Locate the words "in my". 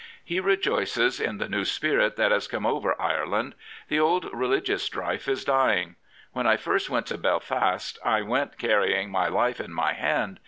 9.59-9.93